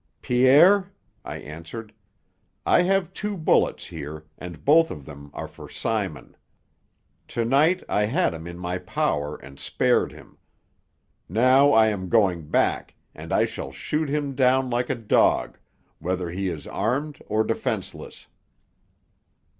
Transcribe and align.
"Pierre," 0.23 0.91
I 1.23 1.35
answered, 1.37 1.93
"I 2.65 2.81
have 2.81 3.13
two 3.13 3.37
bullets 3.37 3.85
here, 3.85 4.25
and 4.35 4.65
both 4.65 4.89
of 4.89 5.05
them 5.05 5.29
are 5.31 5.47
for 5.47 5.69
Simon. 5.69 6.35
To 7.27 7.45
night 7.45 7.83
I 7.87 8.05
had 8.05 8.33
him 8.33 8.47
in 8.47 8.57
my 8.57 8.79
power 8.79 9.35
and 9.37 9.59
spared 9.59 10.11
him. 10.11 10.39
Now 11.29 11.71
I 11.73 11.89
am 11.89 12.09
going 12.09 12.47
back, 12.49 12.95
and 13.13 13.31
I 13.31 13.45
shall 13.45 13.71
shoot 13.71 14.09
him 14.09 14.33
down 14.33 14.71
like 14.71 14.89
a 14.89 14.95
dog, 14.95 15.59
whether 15.99 16.31
he 16.31 16.49
is 16.49 16.65
armed 16.65 17.21
or 17.27 17.43
defenceless." 17.43 18.25